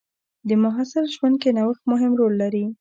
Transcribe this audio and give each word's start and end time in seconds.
د 0.47 0.49
محصل 0.63 1.05
ژوند 1.15 1.35
کې 1.41 1.49
نوښت 1.57 1.83
مهم 1.91 2.11
رول 2.19 2.33
لري. 2.41 2.65